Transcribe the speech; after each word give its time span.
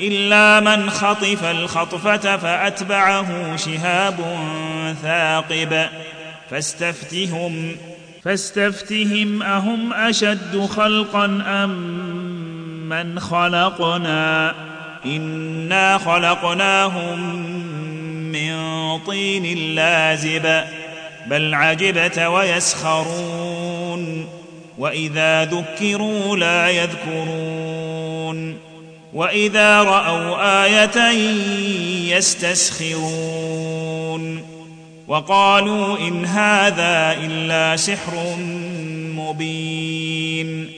إلا 0.00 0.60
من 0.60 0.90
خطف 0.90 1.44
الخطفة 1.44 2.36
فأتبعه 2.36 3.56
شهاب 3.56 4.16
ثاقب. 5.02 5.88
فاستفتهم 6.50 7.76
فاستفتهم 8.24 9.42
أهم 9.42 9.92
أشد 9.92 10.68
خلقا 10.76 11.24
أم 11.46 11.70
من 12.88 13.20
خلقنا؟ 13.20 14.54
إنا 15.06 15.98
خلقناهم 15.98 17.18
من 18.32 18.58
طين 18.98 19.74
لازب 19.74 20.64
بل 21.26 21.54
عجبت 21.54 22.18
ويسخرون 22.18 24.28
وإذا 24.78 25.44
ذكروا 25.44 26.36
لا 26.36 26.68
يذكرون. 26.68 28.67
واذا 29.12 29.82
راوا 29.82 30.64
إيه 30.64 32.16
يستسخرون 32.16 33.78
وقالوا 35.08 35.98
ان 35.98 36.24
هذا 36.24 37.16
الا 37.20 37.76
سحر 37.76 38.36
مبين 39.16 40.70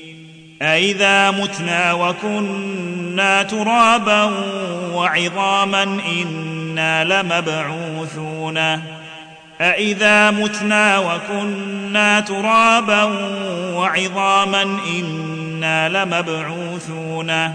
أإذا 0.62 1.30
متنا 1.30 1.92
وكنا 1.92 3.42
ترابا 3.42 4.24
وعظاما 4.94 5.82
إنا 6.22 7.04
لمبعوثون 7.04 8.58
أإذا 9.60 10.30
متنا 10.30 10.98
وكنا 10.98 12.20
ترابا 12.20 13.02
وعظاما 13.74 14.62
إنا 14.62 15.88
لمبعوثون 15.88 17.54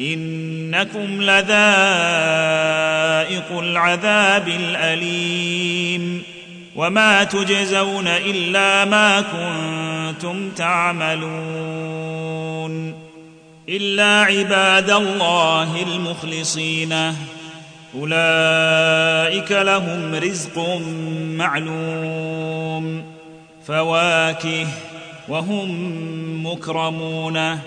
إنكم 0.00 1.22
لذائق 1.22 1.58
العذاب 3.58 4.48
الأليم 4.48 6.22
وما 6.76 7.24
تجزون 7.24 8.08
إلا 8.08 8.84
ما 8.84 9.20
كنتم 9.20 10.50
تعملون 10.50 11.74
إلا 13.68 14.22
عباد 14.22 14.90
الله 14.90 15.82
المخلصين 15.82 16.92
أولئك 17.94 19.52
لهم 19.52 20.14
رزق 20.14 20.80
معلوم 21.38 23.04
فواكه 23.66 24.66
وهم 25.28 26.46
مكرمون 26.46 27.58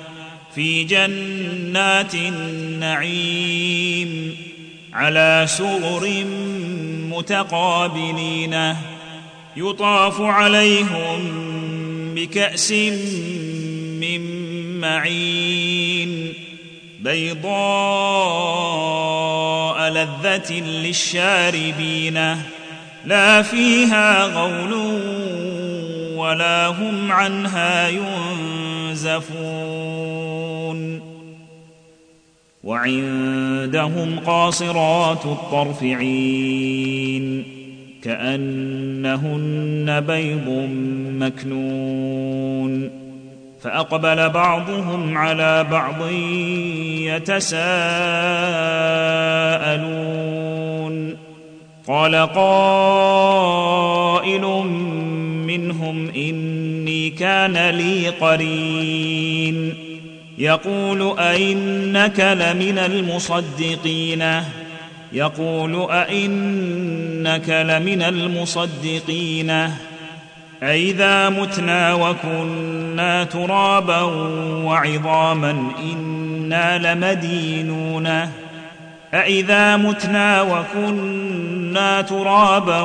في 0.58 0.84
جنات 0.84 2.16
النعيم 2.16 3.58
على 4.94 5.46
سرر 5.48 6.26
متقابلين 7.10 8.76
يطاف 9.58 10.22
عليهم 10.22 11.20
بكأس 12.16 12.72
من 14.02 14.22
معين 14.80 16.34
بيضاء 17.00 17.50
لذة 19.90 20.54
للشاربين 20.60 22.38
لا 23.06 23.42
فيها 23.42 24.24
غول 24.26 24.74
ولا 26.16 26.68
هم 26.68 27.12
عنها 27.12 27.88
ينزفون 29.06 30.80
وعندهم 32.64 34.20
قاصرات 34.20 35.26
الطرف 35.26 35.84
عين 35.84 37.44
كأنهن 38.04 40.00
بيض 40.08 40.70
مكنون. 41.26 42.90
فأقبل 43.62 44.30
بعضهم 44.30 45.18
على 45.18 45.64
بعض 45.72 46.12
يتساءلون. 47.02 47.68
قال 51.88 52.16
قائل 52.16 52.82
منهم 55.48 56.10
اني 56.10 56.67
كان 57.10 57.70
لي 57.70 58.10
قرين. 58.10 59.74
يقول 60.38 61.20
أئنك 61.20 62.20
لمن 62.20 62.78
المصدقين. 62.78 64.44
يقول 65.14 65.88
أئنك 65.92 67.50
لمن 67.50 68.02
المصدقين. 68.02 69.70
أإذا 70.64 71.30
متنا 71.30 71.94
وكنا 71.94 73.24
ترابا 73.24 74.02
وعظاما 74.64 75.72
إنا 75.94 76.94
لمدينون. 76.94 78.08
أإذا 79.14 79.78
متنا 79.78 80.42
وكنا 80.42 82.02
ترابا 82.02 82.82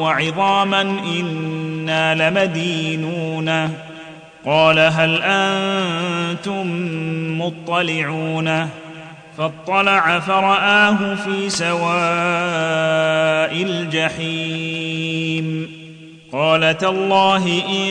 وعظاما 0.00 0.80
إنا 0.80 1.69
لمدينون. 1.88 3.70
قال 4.44 4.78
هل 4.78 5.22
أنتم 5.22 6.66
مطلعون؟ 7.40 8.68
فاطلع 9.38 10.20
فرآه 10.20 11.14
في 11.14 11.50
سواء 11.50 11.90
الجحيم. 13.62 15.70
قال 16.32 16.78
تالله 16.78 17.62
إن 17.68 17.90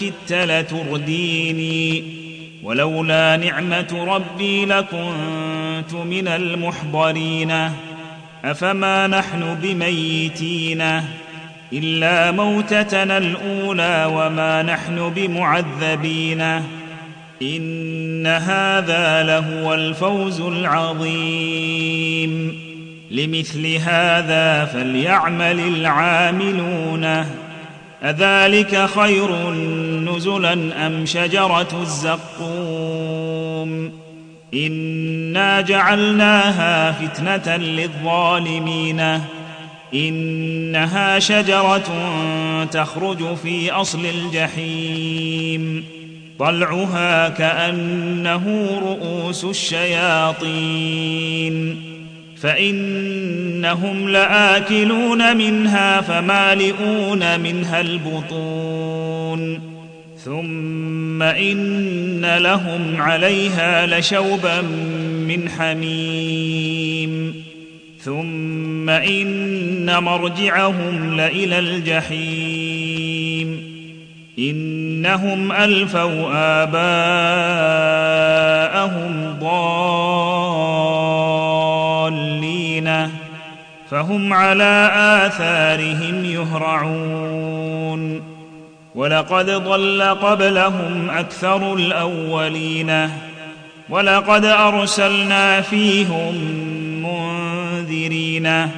كدت 0.00 0.32
لترديني 0.32 2.04
ولولا 2.62 3.36
نعمة 3.36 4.14
ربي 4.14 4.64
لكنت 4.64 5.94
من 5.94 6.28
المحضرين. 6.28 7.70
أفما 8.44 9.06
نحن 9.06 9.58
بميتين؟ 9.62 10.82
إلا 11.72 12.30
موتتنا 12.30 13.18
الأولى 13.18 14.10
وما 14.14 14.62
نحن 14.62 15.12
بمعذبين. 15.16 16.40
إن 17.42 18.26
هذا 18.26 19.22
لهو 19.22 19.74
الفوز 19.74 20.40
العظيم. 20.40 22.60
لمثل 23.10 23.66
هذا 23.66 24.64
فليعمل 24.64 25.60
العاملون. 25.60 27.26
أذلك 28.04 28.86
خير 28.86 29.50
نزلا 30.10 30.86
أم 30.86 31.06
شجرة 31.06 31.82
الزقوم؟ 31.82 33.92
إنا 34.54 35.60
جعلناها 35.60 36.92
فتنة 36.92 37.56
للظالمين. 37.56 39.20
إنها 39.94 41.18
شجرة 41.18 41.84
تخرج 42.64 43.36
في 43.36 43.70
أصل 43.70 44.06
الجحيم. 44.06 45.84
طلعها 46.38 47.28
كأنه 47.28 48.70
رؤوس 48.82 49.44
الشياطين. 49.44 51.10
فإنهم 52.40 54.08
لآكلون 54.08 55.36
منها 55.36 56.00
فمالئون 56.00 57.40
منها 57.40 57.80
البطون. 57.80 59.60
ثم 60.24 61.22
إن 61.22 62.36
لهم 62.38 63.02
عليها 63.02 63.86
لشوبا 63.86 64.60
من 65.26 65.48
حميم. 65.48 67.44
ثم 68.04 68.90
إن 68.90 70.02
مرجعهم 70.02 71.16
لإلى 71.16 71.58
الجحيم. 71.58 73.00
إنهم 74.38 75.52
ألفوا 75.52 76.30
آباءهم 76.62 77.76
ضالين 82.20 83.10
فهم 83.90 84.32
على 84.32 84.90
آثارهم 85.26 86.24
يهرعون. 86.24 87.50
ولقد 88.94 89.50
ضل 89.50 90.02
قبلهم 90.02 91.10
أكثر 91.10 91.74
الأولين 91.74 93.10
ولقد 93.90 94.44
أرسلنا 94.44 95.60
فيهم 95.60 96.34
منذرين 97.90 98.68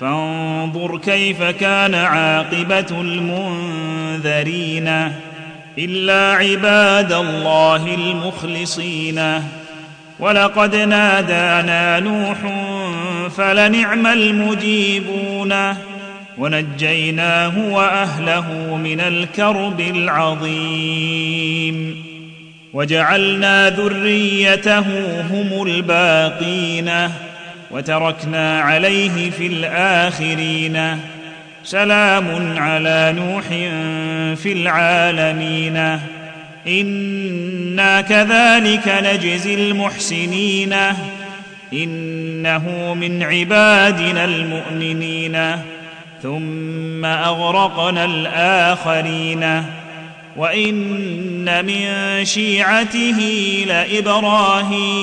فانظر 0.00 0.98
كيف 0.98 1.42
كان 1.42 1.94
عاقبة 1.94 3.00
المنذرين. 3.00 4.88
إلا 5.78 6.32
عباد 6.32 7.12
الله 7.12 7.94
المخلصين. 7.94 9.42
ولقد 10.18 10.76
نادانا 10.76 12.00
نوح 12.00 12.38
فلنعم 13.36 14.06
المجيبون. 14.06 15.54
ونجيناه 16.38 17.72
وأهله 17.72 18.76
من 18.76 19.00
الكرب 19.00 19.80
العظيم. 19.80 21.32
وجعلنا 22.74 23.70
ذريته 23.70 24.84
هم 25.30 25.66
الباقين. 25.66 26.90
وتركنا 27.72 28.60
عليه 28.60 29.30
في 29.30 29.46
الآخرين. 29.46 31.00
سلام 31.64 32.58
على 32.58 33.14
نوح 33.16 33.44
في 34.42 34.52
العالمين. 34.52 35.98
إنا 36.66 38.00
كذلك 38.00 39.02
نجزي 39.04 39.54
المحسنين. 39.54 40.74
إنه 41.72 42.94
من 42.94 43.22
عبادنا 43.22 44.24
المؤمنين. 44.24 45.56
ثم 46.22 47.04
أغرقنا 47.04 48.04
الآخرين. 48.04 49.64
وإن 50.36 51.64
من 51.64 51.90
شيعته 52.24 53.18
لإبراهيم. 53.68 55.02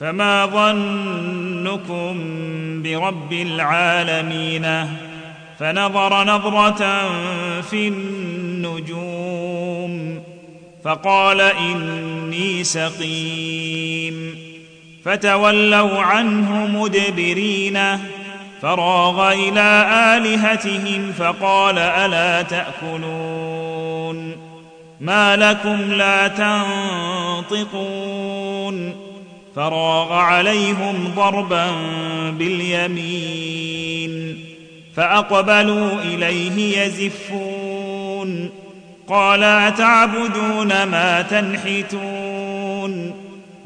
فما 0.00 0.46
ظنكم 0.46 2.14
برب 2.82 3.32
العالمين 3.32 4.88
فنظر 5.58 6.24
نظرة 6.24 7.10
في 7.60 7.88
النجوم 7.88 9.34
فقال 10.84 11.40
إني 11.40 12.64
سقيم 12.64 14.34
فتولوا 15.04 16.00
عنه 16.00 16.66
مدبرين 16.66 17.78
فراغ 18.62 19.32
إلى 19.32 19.86
آلهتهم 20.16 21.12
فقال 21.12 21.78
ألا 21.78 22.42
تأكلون 22.42 24.36
ما 25.00 25.36
لكم 25.36 25.92
لا 25.92 26.28
تنطقون 27.48 29.03
فراغ 29.56 30.12
عليهم 30.12 31.12
ضربا 31.16 31.70
باليمين 32.30 34.14
فأقبلوا 34.96 35.90
إليه 36.02 36.78
يزفون 36.78 38.50
قال 39.08 39.42
أتعبدون 39.42 40.82
ما 40.82 41.22
تنحتون 41.22 43.14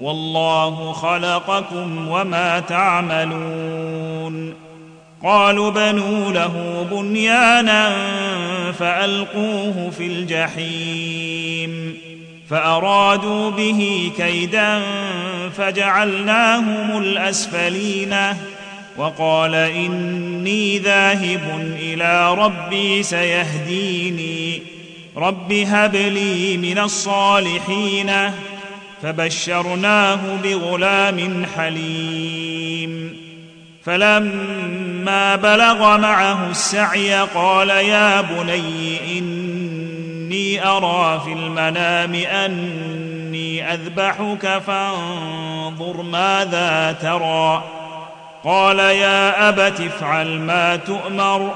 والله 0.00 0.92
خلقكم 0.92 2.08
وما 2.08 2.60
تعملون 2.60 4.54
قالوا 5.24 5.70
بنوا 5.70 6.32
له 6.32 6.86
بنيانا 6.90 7.92
فألقوه 8.72 9.90
في 9.98 10.06
الجحيم 10.06 11.98
فأرادوا 12.50 13.50
به 13.50 14.12
كيدا 14.16 14.82
فجعلناهم 15.58 17.02
الأسفلين. 17.02 18.16
وقال 18.96 19.54
إني 19.54 20.78
ذاهب 20.78 21.76
إلى 21.80 22.34
ربي 22.34 23.02
سيهديني. 23.02 24.62
رب 25.16 25.52
هب 25.52 25.96
لي 25.96 26.56
من 26.56 26.78
الصالحين. 26.78 28.12
فبشرناه 29.02 30.20
بغلام 30.44 31.46
حليم. 31.56 33.16
فلما 33.84 35.36
بلغ 35.36 35.98
معه 35.98 36.50
السعي 36.50 37.14
قال 37.14 37.68
يا 37.68 38.20
بني 38.20 39.18
إني 39.18 39.57
أرى 40.64 41.20
في 41.24 41.32
المنام 41.32 42.14
أني 42.14 43.74
أذبحك 43.74 44.62
فانظر 44.66 46.02
ماذا 46.02 46.96
ترى. 47.02 47.64
قال 48.44 48.78
يا 48.78 49.48
أبت 49.48 49.80
افعل 49.80 50.38
ما 50.38 50.76
تؤمر 50.76 51.50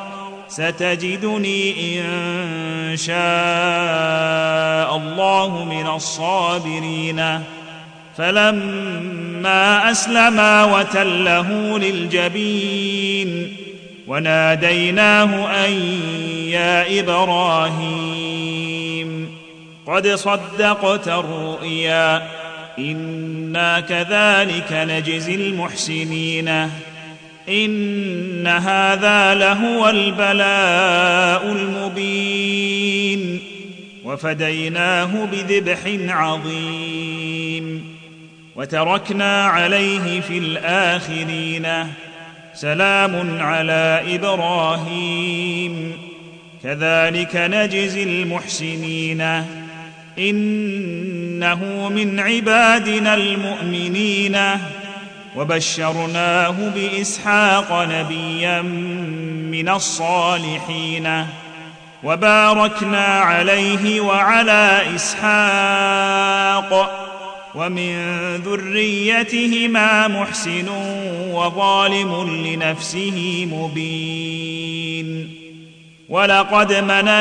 ستجدني 0.49 2.01
إن 2.01 2.97
شاء 2.97 4.97
الله 4.97 5.65
من 5.65 5.87
الصابرين. 5.87 7.41
فلما 8.17 9.91
اسلما 9.91 10.65
وتله 10.65 11.79
للجبين 11.79 13.57
وناديناه 14.09 15.65
أن 15.67 15.73
يا 16.49 17.01
إبراهيم. 17.01 18.32
قد 19.93 20.09
صدقت 20.09 21.09
الرؤيا. 21.09 22.29
إنا 22.79 23.81
كذلك 23.81 24.73
نجزي 24.73 25.35
المحسنين. 25.35 26.49
إن 27.49 28.47
هذا 28.47 29.35
لهو 29.35 29.89
البلاء 29.89 31.53
المبين. 31.53 33.41
وفديناه 34.05 35.29
بذبح 35.33 35.79
عظيم. 36.17 37.97
وتركنا 38.57 39.47
عليه 39.47 40.21
في 40.21 40.39
الآخرين. 40.39 41.67
سلام 42.55 43.41
على 43.41 44.03
إبراهيم. 44.15 45.93
كذلك 46.63 47.37
نجزي 47.37 48.03
المحسنين. 48.03 49.62
إنه 50.19 51.89
من 51.89 52.21
عبادنا 52.21 53.15
المؤمنين. 53.15 54.39
وبشرناه 55.37 56.55
بإسحاق 56.75 57.73
نبيا 57.73 58.63
من 59.53 59.69
الصالحين. 59.69 61.27
وباركنا 62.05 63.05
عليه 63.05 64.01
وعلى 64.01 64.83
إسحاق. 64.97 66.99
ومن 67.55 67.97
ذريتهما 68.37 70.09
محسن 70.09 70.69
وظالم 71.33 72.45
لنفسه 72.47 73.49
مبين. 73.53 75.29
ولقد 76.09 76.73
مننا 76.73 77.21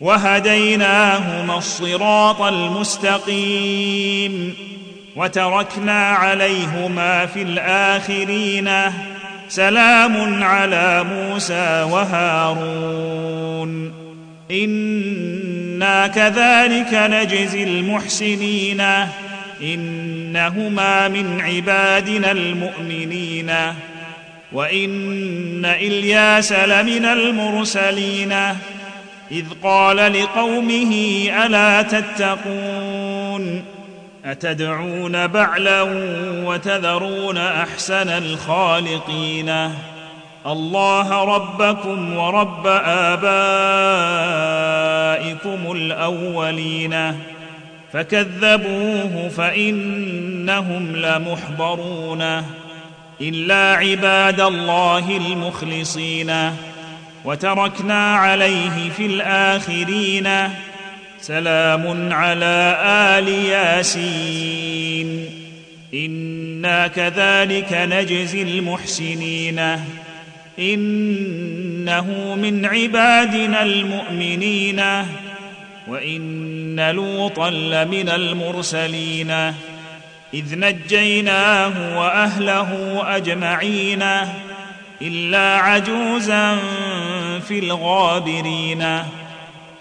وهديناهما 0.00 1.58
الصراط 1.58 2.42
المستقيم 2.42 4.54
وتركنا 5.16 6.08
عليهما 6.08 7.26
في 7.26 7.42
الآخرين 7.42 8.70
سلام 9.48 10.44
على 10.44 11.04
موسى 11.04 11.86
وهارون. 11.90 13.92
إنا 14.50 16.06
كذلك 16.06 16.88
نجزي 16.92 17.64
المحسنين. 17.64 18.82
إنهما 19.62 21.08
من 21.08 21.40
عبادنا 21.40 22.30
المؤمنين. 22.30 23.52
وإن 24.52 25.64
إلياس 25.64 26.52
لمن 26.52 27.04
المرسلين. 27.04 28.34
إذ 29.32 29.44
قال 29.62 29.96
لقومه 29.96 30.94
ألا 31.46 31.82
تتقون؟ 31.82 33.64
أتدعون 34.24 35.26
بعلا 35.26 35.82
وتذرون 36.46 37.38
أحسن 37.38 38.08
الخالقين؟ 38.08 39.74
الله 40.46 41.24
ربكم 41.24 42.16
ورب 42.16 42.66
آبائكم 42.66 43.32
الأولين. 45.72 47.14
فكذبوه 47.92 49.28
فإنهم 49.36 50.96
لمحضرون. 50.96 52.42
إلا 53.20 53.76
عباد 53.76 54.40
الله 54.40 55.16
المخلصين. 55.16 56.52
وتركنا 57.28 58.14
عليه 58.14 58.90
في 58.96 59.06
الآخرين 59.06 60.28
سلام 61.20 62.12
على 62.12 62.78
آل 63.18 63.28
ياسين. 63.28 65.30
إنا 65.94 66.86
كذلك 66.86 67.72
نجزي 67.72 68.42
المحسنين. 68.42 69.60
إنه 70.58 72.34
من 72.34 72.66
عبادنا 72.66 73.62
المؤمنين. 73.62 74.82
وإن 75.88 76.90
لوطا 76.90 77.50
لمن 77.50 78.08
المرسلين. 78.08 79.30
إذ 80.34 80.58
نجيناه 80.58 81.98
وأهله 81.98 83.02
أجمعين 83.16 84.04
إلا 85.02 85.56
عجوزا 85.56 86.58
في 87.40 87.58
الغابرين. 87.58 89.02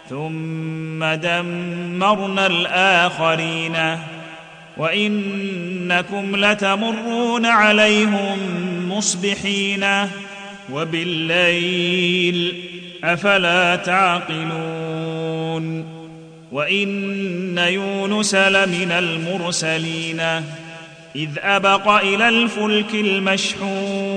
ثم 0.09 1.05
دمرنا 1.05 2.45
الآخرين. 2.45 3.97
وإنكم 4.77 6.35
لتمرون 6.35 7.45
عليهم 7.45 8.39
مصبحين. 8.89 9.85
وبالليل 10.71 12.63
أفلا 13.03 13.75
تعقلون. 13.75 15.85
وإن 16.51 17.57
يونس 17.57 18.35
لمن 18.35 18.91
المرسلين. 18.91 20.19
إذ 21.15 21.29
أبق 21.39 21.89
إلى 21.89 22.29
الفلك 22.29 22.93
المشحون. 22.93 24.16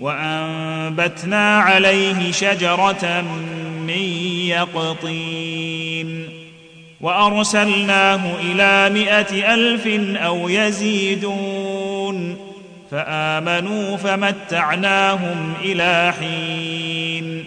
وأنبتنا 0.00 1.58
عليه 1.58 2.32
شجرة 2.32 3.24
من 3.86 4.02
يقطين 4.48 6.28
وأرسلناه 7.00 8.20
إلى 8.40 8.90
مائه 8.94 9.54
ألف 9.54 9.86
أو 10.16 10.48
يزيدون 10.48 12.36
فآمنوا 12.90 13.96
فمتعناهم 13.96 15.54
إلى 15.62 16.12
حين 16.20 17.44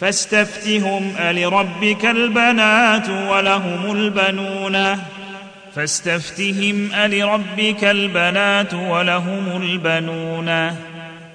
فاستفتهم 0.00 1.12
ألربك 1.18 2.04
البنات 2.04 3.08
ولهم 3.08 3.92
البنون 3.92 4.98
فاستفتهم 5.74 6.92
ألربك 6.94 7.84
البنات 7.84 8.74
ولهم 8.74 9.62
البنون 9.62 10.76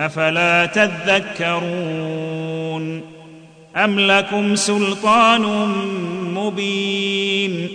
أفلا 0.00 0.66
تذكرون 0.66 1.90
أم 3.76 4.00
لكم 4.00 4.56
سلطان 4.56 5.42
مبين 6.34 7.68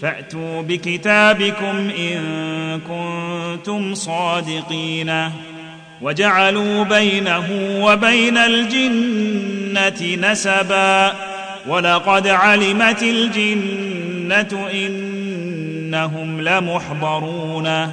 فأتوا 0.00 0.62
بكتابكم 0.62 1.90
إن 1.98 2.80
كنتم 2.80 3.94
صادقين 3.94 5.30
وجعلوا 6.02 6.84
بينه 6.84 7.48
وبين 7.80 8.36
الجنة 8.36 10.16
نسبا 10.30 11.12
ولقد 11.66 12.28
علمت 12.28 13.02
الجنة 13.02 14.68
إنهم 14.74 16.40
لمحضرون 16.40 17.92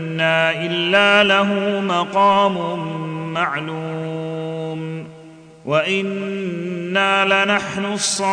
الا 0.65 1.23
له 1.23 1.79
مقام 1.79 2.79
معلوم 3.33 5.07
وأنا 5.65 7.45
لنحن 7.45 7.85
الصافون 7.85 8.31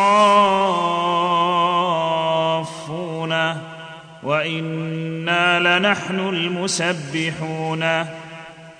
وأنا 4.23 5.79
لنحن 5.79 6.19
المسبحون 6.19 8.05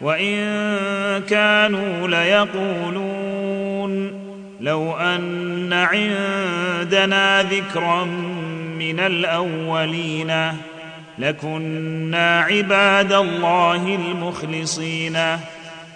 وان 0.01 1.21
كانوا 1.29 2.07
ليقولون 2.07 3.49
لو 4.61 4.97
ان 4.97 5.73
عندنا 5.73 7.43
ذكرا 7.43 8.05
من 8.79 8.99
الاولين 8.99 10.53
لكنا 11.19 12.41
عباد 12.41 13.13
الله 13.13 13.95
المخلصين 13.95 15.17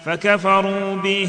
فكفروا 0.04 0.96
به 0.96 1.28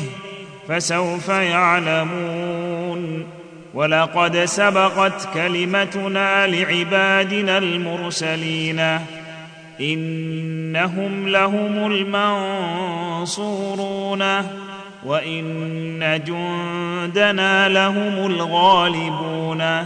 فسوف 0.67 1.29
يعلمون 1.29 3.25
ولقد 3.73 4.37
سبقت 4.37 5.33
كلمتنا 5.33 6.47
لعبادنا 6.47 7.57
المرسلين 7.57 8.99
إنهم 9.81 11.27
لهم 11.27 11.91
المنصورون 13.21 14.23
وإن 15.05 16.21
جندنا 16.25 17.69
لهم 17.69 18.31
الغالبون 18.31 19.85